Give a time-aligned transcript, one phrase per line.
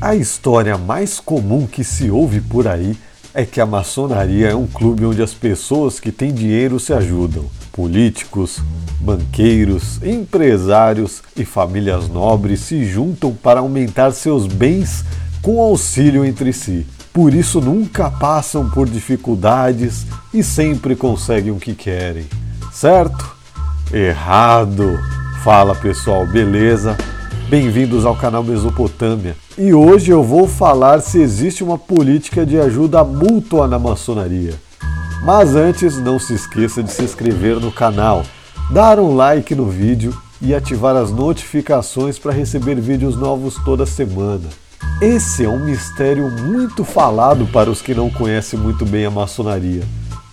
[0.00, 2.96] A história mais comum que se ouve por aí
[3.34, 7.44] é que a maçonaria é um clube onde as pessoas que têm dinheiro se ajudam.
[7.70, 8.60] Políticos,
[8.98, 15.04] banqueiros, empresários e famílias nobres se juntam para aumentar seus bens
[15.42, 16.86] com auxílio entre si.
[17.12, 22.24] Por isso nunca passam por dificuldades e sempre conseguem o que querem.
[22.72, 23.36] Certo?
[23.92, 24.98] Errado!
[25.44, 26.96] Fala pessoal, beleza?
[27.50, 29.34] Bem-vindos ao canal Mesopotâmia.
[29.58, 34.54] E hoje eu vou falar se existe uma política de ajuda mútua na maçonaria.
[35.24, 38.22] Mas antes, não se esqueça de se inscrever no canal,
[38.70, 44.48] dar um like no vídeo e ativar as notificações para receber vídeos novos toda semana.
[45.02, 49.82] Esse é um mistério muito falado para os que não conhecem muito bem a maçonaria,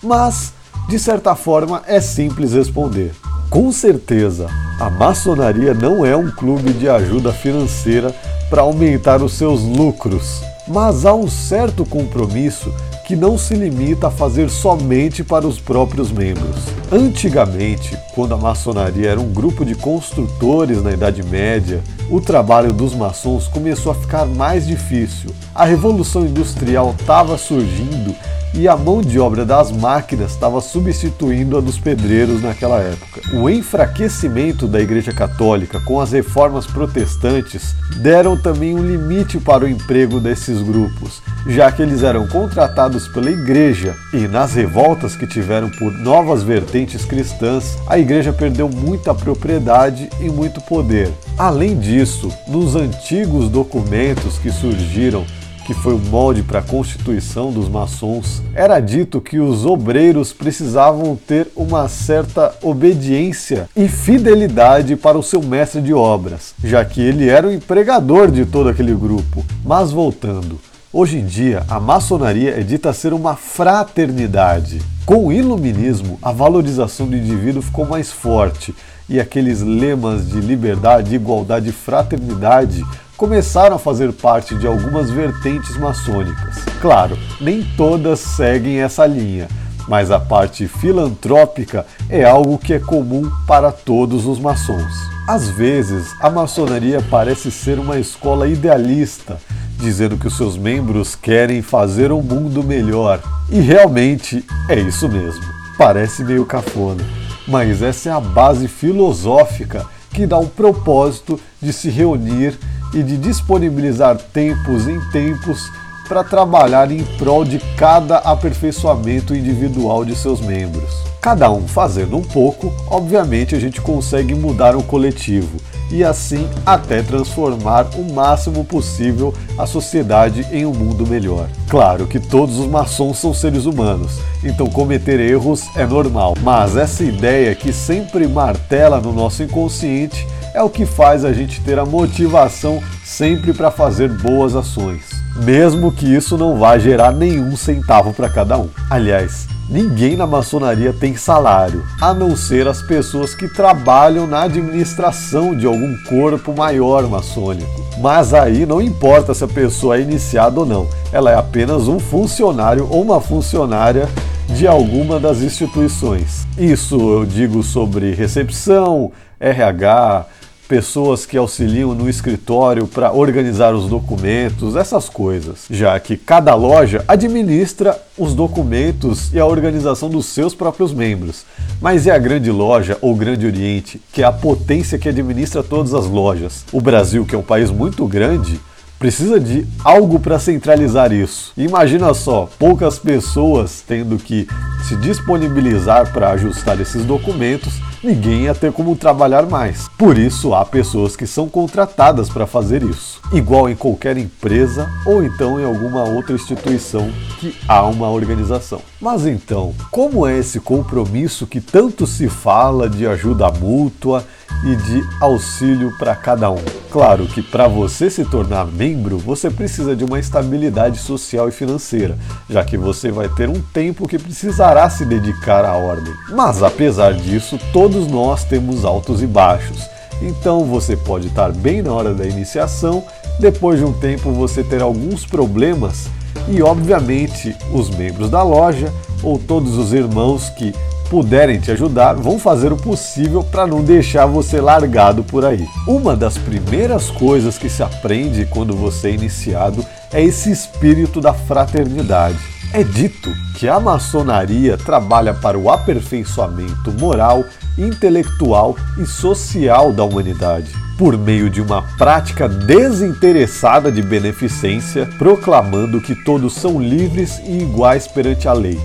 [0.00, 0.52] mas
[0.88, 3.10] de certa forma é simples responder.
[3.50, 4.46] Com certeza,
[4.78, 8.14] a maçonaria não é um clube de ajuda financeira
[8.50, 12.70] para aumentar os seus lucros, mas há um certo compromisso
[13.06, 16.56] que não se limita a fazer somente para os próprios membros.
[16.92, 21.80] Antigamente, quando a maçonaria era um grupo de construtores na Idade Média,
[22.10, 25.30] o trabalho dos maçons começou a ficar mais difícil.
[25.54, 28.12] A Revolução Industrial estava surgindo
[28.54, 33.20] e a mão de obra das máquinas estava substituindo a dos pedreiros naquela época.
[33.34, 39.68] O enfraquecimento da Igreja Católica com as reformas protestantes deram também um limite para o
[39.68, 45.70] emprego desses grupos, já que eles eram contratados pela Igreja e nas revoltas que tiveram
[45.70, 51.12] por novas vertentes cristãs, a Igreja perdeu muita propriedade e muito poder.
[51.36, 55.26] Além disso, nos antigos documentos que surgiram
[55.66, 61.14] que foi o molde para a constituição dos maçons, era dito que os obreiros precisavam
[61.14, 67.28] ter uma certa obediência e fidelidade para o seu mestre de obras, já que ele
[67.28, 69.44] era o empregador de todo aquele grupo.
[69.62, 70.58] Mas voltando,
[70.90, 74.80] Hoje em dia, a maçonaria é dita ser uma fraternidade.
[75.04, 78.74] Com o iluminismo, a valorização do indivíduo ficou mais forte
[79.06, 82.82] e aqueles lemas de liberdade, igualdade e fraternidade
[83.18, 86.64] começaram a fazer parte de algumas vertentes maçônicas.
[86.80, 89.46] Claro, nem todas seguem essa linha,
[89.86, 94.94] mas a parte filantrópica é algo que é comum para todos os maçons.
[95.28, 99.36] Às vezes, a maçonaria parece ser uma escola idealista,
[99.78, 103.20] dizendo que os seus membros querem fazer um mundo melhor.
[103.48, 105.42] E realmente é isso mesmo.
[105.76, 107.04] Parece meio cafona,
[107.46, 112.58] mas essa é a base filosófica que dá o propósito de se reunir
[112.92, 115.70] e de disponibilizar tempos em tempos
[116.08, 121.04] para trabalhar em prol de cada aperfeiçoamento individual de seus membros.
[121.20, 125.58] Cada um fazendo um pouco, obviamente a gente consegue mudar o coletivo
[125.90, 131.48] e assim até transformar o máximo possível a sociedade em um mundo melhor.
[131.68, 134.12] Claro que todos os maçons são seres humanos,
[134.44, 140.62] então cometer erros é normal, mas essa ideia que sempre martela no nosso inconsciente é
[140.62, 145.02] o que faz a gente ter a motivação sempre para fazer boas ações,
[145.38, 148.68] mesmo que isso não vá gerar nenhum centavo para cada um.
[148.90, 155.54] Aliás, ninguém na maçonaria tem salário, a não ser as pessoas que trabalham na administração
[155.54, 157.70] de algum corpo maior maçônico.
[158.00, 161.98] Mas aí não importa se a pessoa é iniciada ou não, ela é apenas um
[161.98, 164.08] funcionário ou uma funcionária
[164.48, 166.46] de alguma das instituições.
[166.56, 170.26] Isso eu digo sobre recepção, RH,
[170.68, 177.02] pessoas que auxiliam no escritório para organizar os documentos, essas coisas, já que cada loja
[177.08, 181.44] administra os documentos e a organização dos seus próprios membros.
[181.80, 185.94] Mas é a grande loja ou Grande Oriente, que é a potência que administra todas
[185.94, 186.64] as lojas.
[186.70, 188.60] O Brasil, que é um país muito grande,
[188.98, 191.52] precisa de algo para centralizar isso.
[191.56, 194.46] Imagina só, poucas pessoas tendo que
[194.86, 199.88] se disponibilizar para ajustar esses documentos, ninguém ia ter como trabalhar mais.
[199.98, 205.22] Por isso, há pessoas que são contratadas para fazer isso, igual em qualquer empresa ou
[205.22, 208.80] então em alguma outra instituição que há uma organização.
[209.00, 214.24] Mas então, como é esse compromisso que tanto se fala de ajuda mútua
[214.64, 216.62] e de auxílio para cada um?
[216.90, 222.18] Claro que para você se tornar membro, você precisa de uma estabilidade social e financeira,
[222.48, 226.12] já que você vai ter um tempo que precisará se dedicar à ordem.
[226.30, 229.86] Mas apesar disso, todos nós temos altos e baixos.
[230.22, 233.04] Então você pode estar bem na hora da iniciação,
[233.38, 236.08] depois de um tempo você ter alguns problemas
[236.48, 240.74] e obviamente os membros da loja ou todos os irmãos que
[241.10, 245.66] puderem te ajudar, vão fazer o possível para não deixar você largado por aí.
[245.86, 251.32] Uma das primeiras coisas que se aprende quando você é iniciado é esse espírito da
[251.32, 252.38] fraternidade.
[252.72, 257.44] É dito que a maçonaria trabalha para o aperfeiçoamento moral,
[257.78, 266.14] intelectual e social da humanidade, por meio de uma prática desinteressada de beneficência, proclamando que
[266.14, 268.78] todos são livres e iguais perante a lei,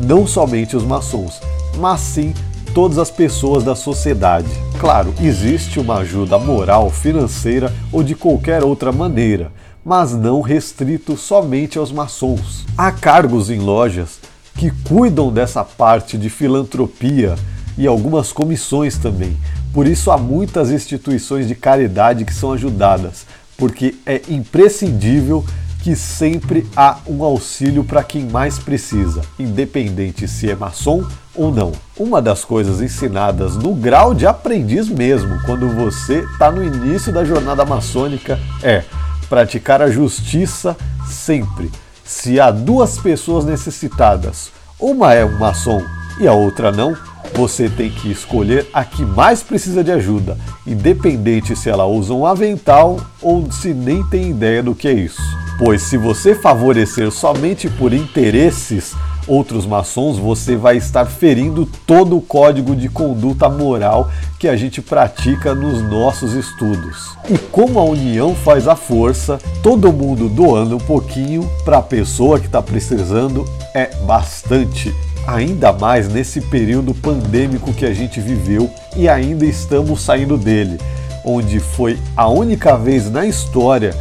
[0.00, 1.40] não somente os maçons,
[1.76, 2.34] mas sim
[2.74, 4.48] todas as pessoas da sociedade.
[4.78, 9.50] Claro, existe uma ajuda moral, financeira ou de qualquer outra maneira,
[9.84, 12.66] mas não restrito somente aos maçons.
[12.76, 14.18] Há cargos em lojas
[14.56, 17.34] que cuidam dessa parte de filantropia
[17.78, 19.36] e algumas comissões também.
[19.72, 23.26] Por isso há muitas instituições de caridade que são ajudadas,
[23.56, 25.44] porque é imprescindível
[25.86, 31.70] que sempre há um auxílio para quem mais precisa, independente se é maçom ou não.
[31.96, 37.24] Uma das coisas ensinadas no grau de aprendiz mesmo, quando você está no início da
[37.24, 38.82] jornada maçônica, é
[39.28, 41.70] praticar a justiça sempre.
[42.04, 44.50] Se há duas pessoas necessitadas,
[44.80, 45.80] uma é um maçom
[46.18, 46.96] e a outra não,
[47.32, 50.36] você tem que escolher a que mais precisa de ajuda,
[50.66, 55.45] independente se ela usa um avental ou se nem tem ideia do que é isso.
[55.58, 58.94] Pois se você favorecer somente por interesses
[59.26, 64.80] outros maçons, você vai estar ferindo todo o código de conduta moral que a gente
[64.80, 67.16] pratica nos nossos estudos.
[67.28, 72.38] E como a união faz a força, todo mundo doando um pouquinho para a pessoa
[72.38, 73.44] que está precisando
[73.74, 74.94] é bastante
[75.26, 80.78] ainda mais nesse período pandêmico que a gente viveu e ainda estamos saindo dele,
[81.24, 83.92] onde foi a única vez na história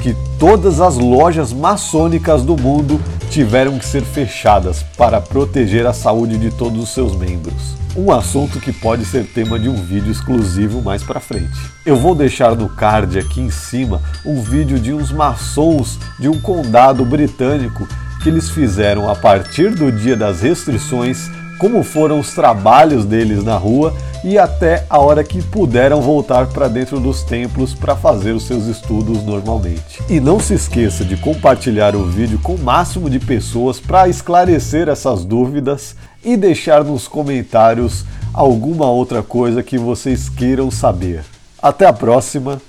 [0.00, 3.00] que todas as lojas maçônicas do mundo
[3.30, 7.78] tiveram que ser fechadas para proteger a saúde de todos os seus membros.
[7.96, 11.58] Um assunto que pode ser tema de um vídeo exclusivo mais para frente.
[11.84, 16.40] Eu vou deixar no card aqui em cima um vídeo de uns maçons de um
[16.40, 17.86] condado britânico
[18.22, 23.56] que eles fizeram a partir do dia das restrições, como foram os trabalhos deles na
[23.56, 28.44] rua e até a hora que puderam voltar para dentro dos templos para fazer os
[28.44, 30.02] seus estudos normalmente.
[30.08, 34.88] E não se esqueça de compartilhar o vídeo com o máximo de pessoas para esclarecer
[34.88, 41.24] essas dúvidas e deixar nos comentários alguma outra coisa que vocês queiram saber.
[41.62, 42.60] Até a próxima,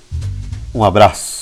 [0.76, 1.41] um abraço!